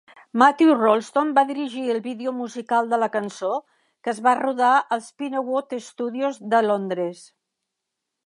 [0.41, 3.51] Matthew Rolston va dirigir el vídeo musical de la cançó,
[4.07, 7.25] que es va rodar als Pinewood Studios de Londres.